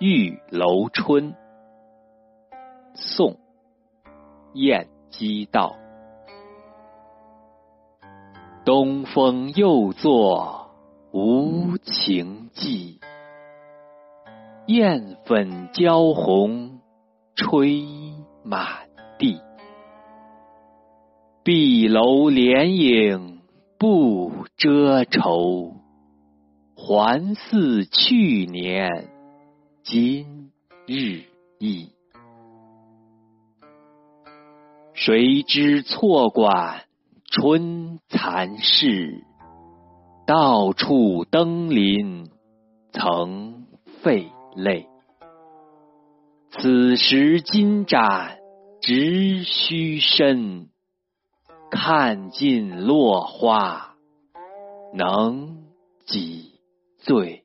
[0.00, 1.34] 玉楼春，
[2.94, 3.32] 宋·
[4.54, 5.74] 晏几道。
[8.64, 10.70] 东风又作
[11.10, 13.00] 无情寄，
[14.68, 16.78] 雁粉娇红
[17.34, 17.82] 吹
[18.44, 18.88] 满
[19.18, 19.40] 地。
[21.42, 23.40] 碧楼连影
[23.80, 25.72] 不遮愁，
[26.76, 29.08] 还似去年
[29.90, 30.52] 今
[30.86, 31.22] 日
[31.58, 31.88] 忆。
[34.92, 36.84] 谁知错管
[37.24, 39.24] 春残事，
[40.26, 42.28] 到处登临
[42.92, 43.66] 曾
[44.02, 44.86] 费泪。
[46.50, 48.36] 此时金盏
[48.82, 50.68] 直须深。
[51.70, 53.94] 看尽落花，
[54.92, 55.64] 能
[56.04, 56.60] 几
[56.98, 57.42] 醉？